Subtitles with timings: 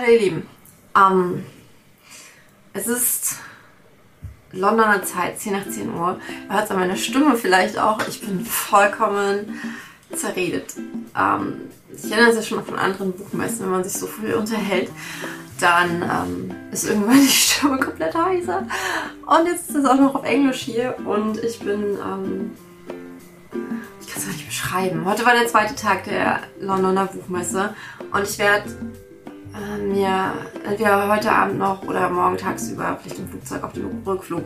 [0.00, 0.48] Hallo ihr Lieben.
[0.96, 1.44] Ähm,
[2.72, 3.36] es ist
[4.52, 6.18] Londoner Zeit, 10 nach 10 Uhr.
[6.48, 7.98] Man hört es an meiner Stimme vielleicht auch.
[8.08, 9.60] Ich bin vollkommen
[10.14, 10.74] zerredet.
[11.14, 14.90] Ähm, ich erinnere es ja schon von anderen Buchmessen, wenn man sich so viel unterhält,
[15.60, 18.66] dann ähm, ist irgendwann die Stimme komplett heiser.
[19.26, 22.52] Und jetzt ist es auch noch auf Englisch hier und ich bin, ähm,
[24.00, 25.04] ich kann es gar nicht beschreiben.
[25.04, 27.74] Heute war der zweite Tag der Londoner Buchmesse
[28.12, 28.70] und ich werde
[29.54, 30.32] äh, mir
[30.64, 34.44] entweder heute Abend noch oder morgen tagsüber, vielleicht im Flugzeug auf dem Rückflug,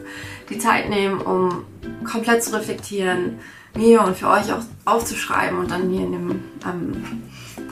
[0.48, 1.64] die Zeit nehmen, um
[2.04, 3.38] komplett zu reflektieren,
[3.76, 6.30] mir und für euch auch aufzuschreiben und dann hier in dem
[6.64, 7.22] ähm,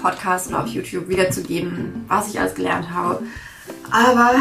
[0.00, 3.22] Podcast oder auf YouTube wiederzugeben, was ich alles gelernt habe.
[3.90, 4.34] Aber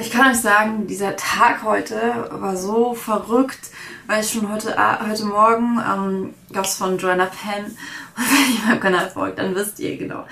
[0.00, 3.70] ich kann euch sagen, dieser Tag heute war so verrückt,
[4.06, 4.76] weil ich schon heute,
[5.06, 7.64] heute Morgen ähm, gab es von Joanna Penn,
[8.16, 10.26] und wenn ihr meinem Kanal folgt, dann wisst ihr genau.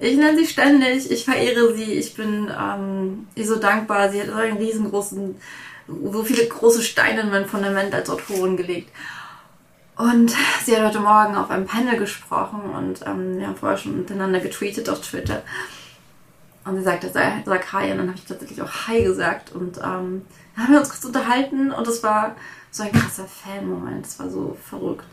[0.00, 4.10] Ich nenne sie ständig, ich verehre sie, ich bin ähm, ihr so dankbar.
[4.10, 5.34] Sie hat so einen riesengroßen,
[5.88, 8.90] so viele große Steine in mein Fundament als Autorin gelegt.
[9.96, 13.96] Und sie hat heute Morgen auf einem Panel gesprochen und ähm, wir haben vorher schon
[13.96, 15.42] miteinander getweetet auf Twitter.
[16.66, 17.92] Und sie sagte, sag Hi.
[17.92, 19.52] Und dann habe ich tatsächlich auch Hi gesagt.
[19.52, 20.22] Und ähm,
[20.54, 22.34] dann haben wir uns kurz unterhalten und es war
[22.70, 24.04] so ein krasser Fan-Moment.
[24.04, 25.06] Es war so verrückt.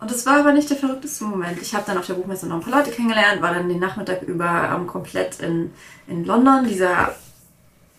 [0.00, 1.60] Und es war aber nicht der verrückteste Moment.
[1.60, 4.22] Ich habe dann auf der Buchmesse noch ein paar Leute kennengelernt, war dann den Nachmittag
[4.22, 5.72] über ähm, komplett in,
[6.06, 7.14] in London, dieser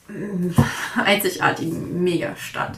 [0.09, 2.77] äh, einzigartigen Megastadt,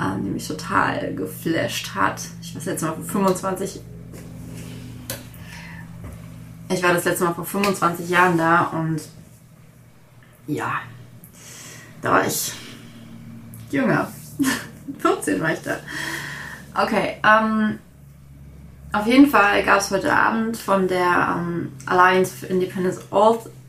[0.00, 2.20] ähm, die mich total geflasht hat.
[2.40, 3.80] Ich war das letzte Mal vor 25
[6.72, 9.00] ich war das letzte Mal vor 25 Jahren da und
[10.46, 10.80] ja,
[12.00, 12.52] da war ich
[13.70, 14.10] jünger.
[14.98, 15.76] 14 war ich da.
[16.74, 17.78] Okay, ähm,
[18.92, 22.98] auf jeden Fall gab es heute Abend von der ähm, Alliance for Independent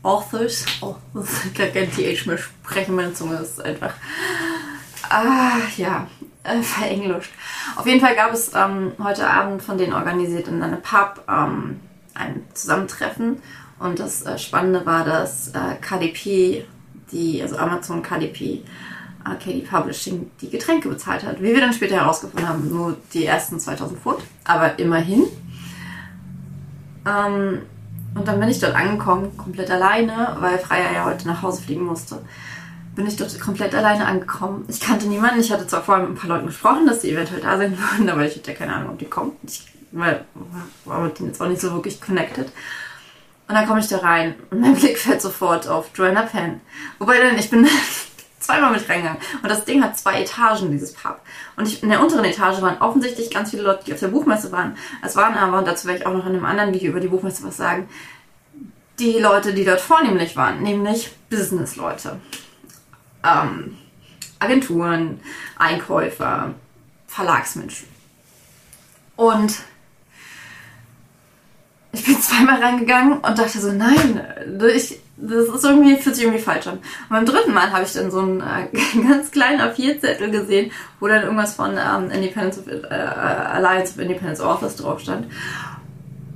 [0.02, 0.96] Authors, oh,
[1.44, 3.94] ich kann kein TH mehr sprechen, meine Zunge ist einfach,
[5.08, 6.06] ah, ja,
[6.42, 7.32] äh, verenglischt.
[7.76, 11.80] Auf jeden Fall gab es ähm, heute Abend von denen organisiert in einem Pub ähm,
[12.14, 13.38] ein Zusammentreffen
[13.78, 16.64] und das äh, Spannende war, dass äh, KDP,
[17.12, 18.62] die, also Amazon KDP,
[19.24, 21.40] Arcady Publishing die Getränke bezahlt hat.
[21.40, 25.24] Wie wir dann später herausgefunden haben, nur die ersten 2000 Pfund, aber immerhin.
[27.06, 27.62] Ähm,
[28.14, 31.84] und dann bin ich dort angekommen, komplett alleine, weil Freier ja heute nach Hause fliegen
[31.84, 32.22] musste.
[32.94, 34.64] Bin ich dort komplett alleine angekommen.
[34.68, 35.40] Ich kannte niemanden.
[35.40, 38.08] Ich hatte zwar vorher mit ein paar Leuten gesprochen, dass die eventuell da sein würden,
[38.08, 39.32] aber ich hatte ja keine Ahnung, ob die kommen.
[39.42, 40.24] Ich weil,
[40.84, 42.50] war mit denen jetzt auch nicht so wirklich connected.
[43.46, 46.60] Und dann komme ich da rein und mein Blick fällt sofort auf Joanna Penn.
[46.98, 47.66] Wobei dann, ich bin
[48.38, 49.20] zweimal mit reingegangen.
[49.42, 51.20] Und das Ding hat zwei Etagen, dieses Pub.
[51.56, 54.50] Und ich, in der unteren Etage waren offensichtlich ganz viele Leute, die auf der Buchmesse
[54.52, 54.76] waren.
[55.02, 57.08] Es waren aber, und dazu werde ich auch noch in einem anderen Video über die
[57.08, 57.88] Buchmesse was sagen,
[58.98, 62.20] die Leute, die dort vornehmlich waren, nämlich Business-Leute.
[63.24, 63.76] Ähm,
[64.38, 65.20] Agenturen,
[65.58, 66.54] Einkäufer,
[67.06, 67.88] Verlagsmenschen.
[69.16, 69.62] Und
[71.94, 74.20] ich bin zweimal reingegangen und dachte so, nein,
[74.74, 76.78] ich, das ist irgendwie, fühlt sich irgendwie falsch an.
[76.78, 78.68] Und beim dritten Mal habe ich dann so einen äh,
[79.08, 84.40] ganz kleinen A4-Zettel gesehen, wo dann irgendwas von ähm, Independence of, äh, Alliance of Independence
[84.40, 85.26] Authors drauf stand.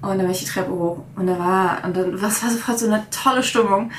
[0.00, 2.78] Und dann bin ich die Treppe hoch und da war, und dann, was war sofort
[2.78, 3.90] so eine tolle Stimmung.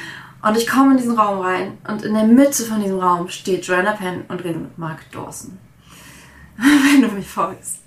[0.42, 3.66] Und ich komme in diesen Raum rein und in der Mitte von diesem Raum steht
[3.66, 5.58] Joanna Penn und redet mit Mark Dawson.
[6.92, 7.84] wenn du mich folgst,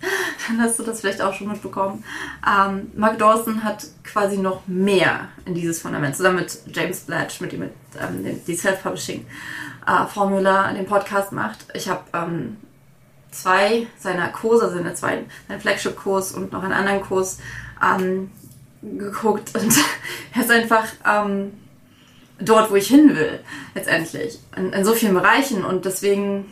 [0.49, 2.03] dann hast du das vielleicht auch schon mitbekommen.
[2.47, 7.53] Ähm, Mark Dawson hat quasi noch mehr in dieses Fundament, zusammen mit James Blatch, mit
[7.53, 7.71] dem ähm,
[8.47, 11.67] die Self-Publishing-Formula äh, den Podcast macht.
[11.75, 12.57] Ich habe ähm,
[13.31, 17.41] zwei seiner Kurse, also seine zwei, seinen Flagship-Kurs und noch einen anderen Kurs
[17.83, 18.31] ähm,
[18.81, 19.75] geguckt und
[20.35, 21.53] er ist einfach ähm,
[22.41, 23.41] dort, wo ich hin will,
[23.75, 24.39] letztendlich.
[24.57, 26.51] In, in so vielen Bereichen und deswegen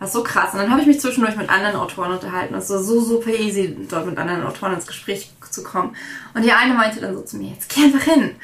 [0.00, 0.54] das ist so krass.
[0.54, 2.54] Und dann habe ich mich zwischendurch mit anderen Autoren unterhalten.
[2.54, 5.94] Es war so super easy, dort mit anderen Autoren ins Gespräch zu kommen.
[6.34, 8.34] Und die eine meinte dann so zu mir, jetzt geh einfach hin.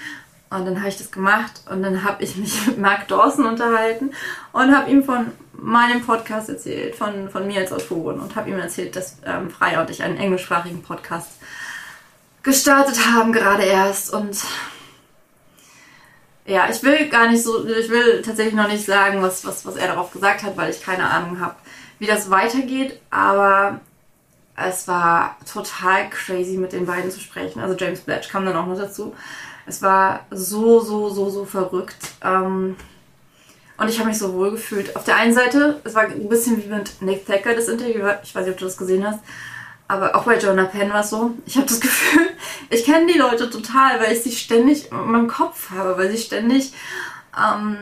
[0.50, 4.12] Und dann habe ich das gemacht und dann habe ich mich mit Mark Dawson unterhalten
[4.52, 8.58] und habe ihm von meinem Podcast erzählt, von, von mir als Autorin und habe ihm
[8.58, 11.30] erzählt, dass ähm, Freya und ich einen englischsprachigen Podcast
[12.42, 14.12] gestartet haben, gerade erst.
[14.12, 14.36] Und
[16.46, 19.76] ja, ich will gar nicht so, ich will tatsächlich noch nicht sagen, was, was, was
[19.76, 21.56] er darauf gesagt hat, weil ich keine Ahnung habe,
[21.98, 23.80] wie das weitergeht, aber
[24.56, 27.60] es war total crazy mit den beiden zu sprechen.
[27.60, 29.14] Also James Blatch kam dann auch noch dazu.
[29.66, 32.12] Es war so, so, so, so verrückt.
[32.22, 32.76] Ähm,
[33.78, 34.96] und ich habe mich so wohl gefühlt.
[34.96, 38.34] Auf der einen Seite, es war ein bisschen wie mit Nick Thacker das Interview, ich
[38.34, 39.20] weiß nicht, ob du das gesehen hast.
[39.88, 42.28] Aber auch bei Jonah Penn war es so, ich habe das Gefühl,
[42.70, 46.18] ich kenne die Leute total, weil ich sie ständig in meinem Kopf habe, weil sie
[46.18, 46.72] ständig
[47.36, 47.76] ähm,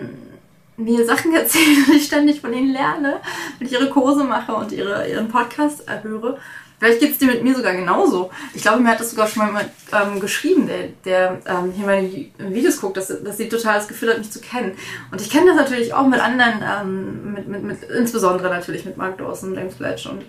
[0.77, 3.21] mir Sachen erzählen und ich ständig von ihnen lerne,
[3.59, 6.39] wenn ich ihre Kurse mache und ihre, ihren Podcast erhöre.
[6.79, 8.31] Vielleicht geht es dir mit mir sogar genauso.
[8.53, 12.11] Ich glaube, mir hat das sogar schon mal ähm, geschrieben, der, der ähm, hier meine
[12.37, 14.77] Videos guckt, dass, dass sie total das Gefühl hat, mich zu kennen.
[15.11, 18.99] Und ich kenne das natürlich auch mit anderen, ähm, mit, mit, mit, insbesondere natürlich mit
[18.99, 20.25] Mark Dawson, James Fletch und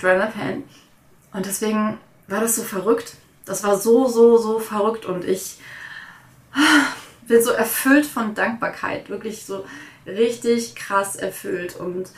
[0.00, 0.64] Joanna Penn.
[1.32, 1.98] Und deswegen
[2.28, 3.14] war das so verrückt.
[3.44, 5.58] Das war so, so, so verrückt und ich
[7.26, 9.64] bin so erfüllt von Dankbarkeit, wirklich so
[10.06, 11.76] richtig krass erfüllt.
[11.76, 12.10] Und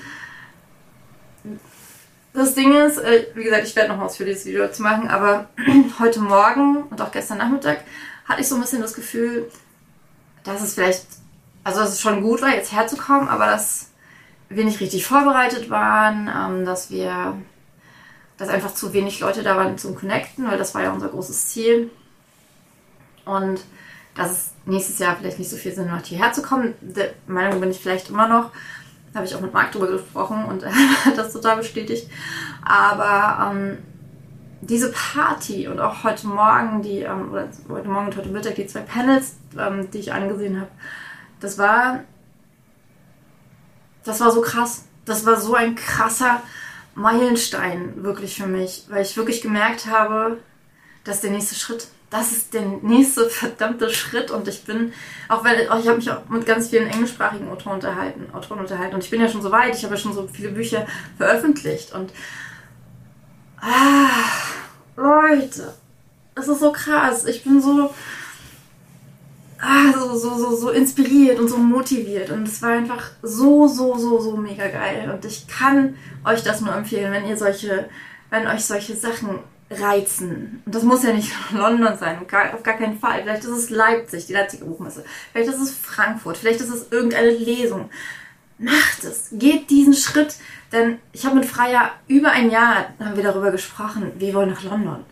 [2.32, 5.08] das Ding ist, äh, wie gesagt, ich werde noch was für dieses Video zu machen,
[5.08, 5.48] aber
[5.98, 7.84] heute Morgen und auch gestern Nachmittag
[8.24, 9.50] hatte ich so ein bisschen das Gefühl,
[10.42, 11.06] dass es vielleicht,
[11.62, 13.90] also dass es schon gut war, jetzt herzukommen, aber dass
[14.48, 17.36] wir nicht richtig vorbereitet waren, ähm, dass wir,
[18.36, 21.48] dass einfach zu wenig Leute da waren zum Connecten, weil das war ja unser großes
[21.48, 21.90] Ziel.
[23.24, 23.60] Und
[24.14, 26.74] dass es nächstes Jahr vielleicht nicht so viel Sinn macht, hierher zu kommen.
[26.80, 28.50] Der Meinung bin ich vielleicht immer noch.
[29.12, 32.08] Da habe ich auch mit Marc drüber gesprochen und er hat das total bestätigt.
[32.64, 33.78] Aber ähm,
[34.60, 38.66] diese Party und auch heute Morgen, die, ähm, oder heute Morgen und heute Mittag die
[38.66, 40.70] zwei Panels, ähm, die ich angesehen habe,
[41.40, 42.00] das war,
[44.04, 44.84] das war so krass.
[45.04, 46.40] Das war so ein krasser
[46.94, 50.38] Meilenstein wirklich für mich, weil ich wirklich gemerkt habe,
[51.04, 54.30] dass der nächste Schritt das ist der nächste verdammte Schritt.
[54.30, 54.92] Und ich bin,
[55.28, 58.94] auch weil ich habe mich auch mit ganz vielen englischsprachigen Autoren unterhalten, Autoren unterhalten.
[58.94, 60.86] Und ich bin ja schon so weit, ich habe ja schon so viele Bücher
[61.16, 61.92] veröffentlicht.
[61.92, 62.12] Und
[63.60, 64.08] ah,
[64.96, 65.74] Leute,
[66.36, 67.92] es ist so krass, ich bin so,
[69.64, 73.96] ah, so, so, so, so inspiriert und so motiviert und es war einfach so, so,
[73.96, 77.88] so, so mega geil und ich kann euch das nur empfehlen, wenn ihr solche,
[78.30, 79.38] wenn euch solche Sachen
[79.70, 80.62] reizen.
[80.66, 83.22] Und das muss ja nicht London sein, auf gar, keinen Fall.
[83.22, 85.04] Vielleicht ist es Leipzig, die Leipziger Buchmesse.
[85.32, 87.90] Vielleicht ist es Frankfurt, vielleicht ist es irgendeine Lesung.
[88.58, 90.36] Macht es, geht diesen Schritt,
[90.70, 94.62] denn ich habe mit Freya über ein Jahr haben wir darüber gesprochen, wir wollen nach
[94.62, 95.04] London.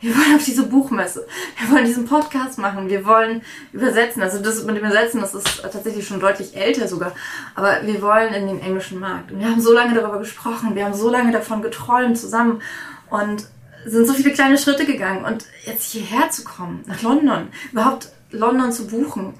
[0.00, 1.26] Wir wollen auf diese Buchmesse.
[1.58, 2.88] Wir wollen diesen Podcast machen.
[2.88, 3.42] Wir wollen
[3.72, 4.22] übersetzen.
[4.22, 7.14] Also das mit dem Übersetzen, das ist tatsächlich schon deutlich älter sogar.
[7.54, 9.32] Aber wir wollen in den englischen Markt.
[9.32, 10.74] Und wir haben so lange darüber gesprochen.
[10.74, 12.62] Wir haben so lange davon geträumt zusammen.
[13.10, 13.46] Und
[13.84, 15.24] sind so viele kleine Schritte gegangen.
[15.24, 19.34] Und jetzt hierher zu kommen, nach London, überhaupt London zu buchen,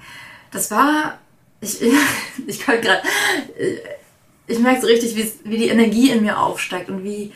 [0.50, 1.18] das war,
[1.60, 1.80] ich,
[2.46, 3.02] ich kann gerade,
[4.46, 7.32] ich merke so richtig, wie, wie die Energie in mir aufsteigt und wie,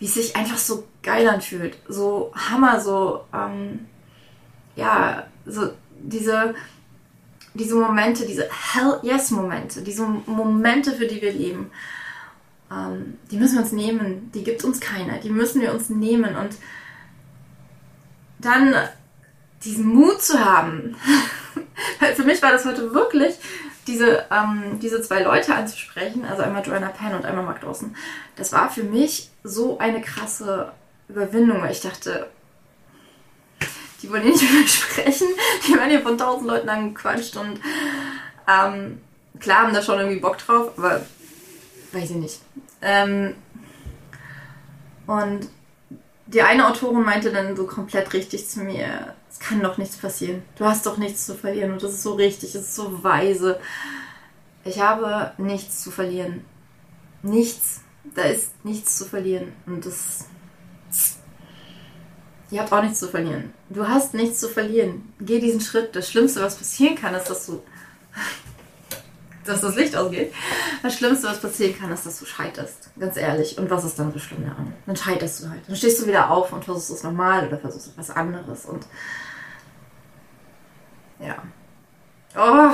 [0.00, 1.78] wie es sich einfach so geil anfühlt.
[1.88, 3.86] So Hammer, so, ähm,
[4.74, 5.70] ja, so
[6.02, 6.54] diese,
[7.54, 11.70] diese Momente, diese Hell Yes Momente, diese Momente, für die wir leben
[12.70, 14.30] ähm, die müssen wir uns nehmen.
[14.32, 15.18] Die gibt uns keiner.
[15.18, 16.36] Die müssen wir uns nehmen.
[16.36, 16.56] Und
[18.38, 18.74] dann
[19.64, 20.96] diesen Mut zu haben.
[22.14, 23.34] Für mich war das heute wirklich,
[23.86, 27.96] diese, ähm, diese zwei Leute anzusprechen, also einmal Joanna Penn und einmal Mark Dawson,
[28.36, 30.72] das war für mich so eine krasse
[31.08, 32.28] Überwindung, weil ich dachte,
[34.02, 35.28] die wollen hier nicht mit mir sprechen,
[35.66, 37.60] die werden hier von tausend Leuten angequatscht und
[38.48, 39.00] ähm,
[39.38, 41.04] klar haben da schon irgendwie Bock drauf, aber
[41.92, 42.40] weiß ich nicht.
[42.82, 43.34] Ähm,
[45.06, 45.48] und
[46.26, 50.42] die eine Autorin meinte dann so komplett richtig zu mir, es kann doch nichts passieren.
[50.56, 53.60] Du hast doch nichts zu verlieren und das ist so richtig, das ist so weise.
[54.64, 56.44] Ich habe nichts zu verlieren.
[57.22, 57.82] Nichts.
[58.14, 59.52] Da ist nichts zu verlieren.
[59.66, 60.26] Und das.
[62.50, 63.52] Ihr habt auch nichts zu verlieren.
[63.68, 65.12] Du hast nichts zu verlieren.
[65.20, 65.94] Geh diesen Schritt.
[65.94, 67.62] Das Schlimmste, was passieren kann, ist, dass du
[69.44, 70.32] dass das Licht ausgeht.
[70.82, 72.90] Das Schlimmste, was passieren kann, ist, dass du scheiterst.
[72.98, 73.58] Ganz ehrlich.
[73.58, 74.72] Und was ist dann so schlimm daran?
[74.86, 75.60] Dann scheiterst du halt.
[75.66, 78.66] Dann stehst du wieder auf und versuchst es nochmal oder versuchst etwas anderes.
[78.66, 78.86] Und
[81.18, 81.36] ja.
[82.36, 82.70] Oh,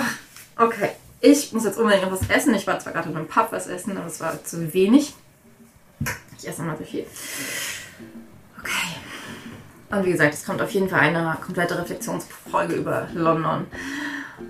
[0.62, 0.90] okay.
[1.20, 2.54] Ich muss jetzt unbedingt noch was essen.
[2.54, 5.14] Ich war zwar gerade in einem Pub was essen, aber es war zu wenig.
[6.38, 7.06] Ich esse nochmal zu viel.
[8.61, 8.96] Okay.
[9.90, 13.66] Und wie gesagt, es kommt auf jeden Fall eine komplette Reflexionsfolge über London.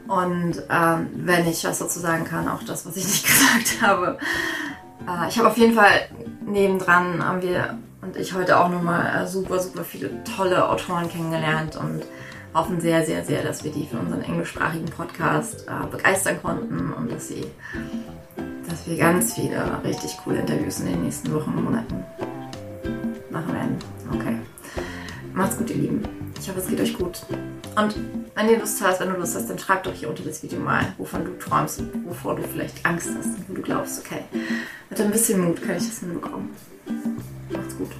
[0.08, 4.18] Und ähm, wenn ich was dazu sagen kann, auch das, was ich nicht gesagt habe.
[5.06, 6.08] Äh, ich habe auf jeden Fall
[6.44, 11.76] nebendran haben wir und ich heute auch nochmal äh, super, super viele tolle Autoren kennengelernt
[11.76, 12.02] und
[12.54, 17.12] hoffen sehr, sehr, sehr, dass wir die für unseren englischsprachigen Podcast äh, begeistern konnten und
[17.12, 17.44] dass sie,
[18.68, 22.04] dass wir ganz viele richtig coole Interviews in den nächsten Wochen und Monaten
[23.30, 23.76] machen werden.
[24.14, 24.36] Okay.
[25.34, 26.02] Macht's gut, ihr Lieben.
[26.40, 27.20] Ich hoffe, es geht euch gut.
[27.76, 27.94] Und
[28.34, 30.58] wenn ihr Lust hast, wenn du Lust hast, dann schreib doch hier unter das Video
[30.58, 34.24] mal, wovon du träumst wovor du vielleicht Angst hast und wo du glaubst, okay,
[34.88, 36.50] mit ein bisschen Mut kann ich das hinbekommen.
[37.50, 37.90] Macht's gut.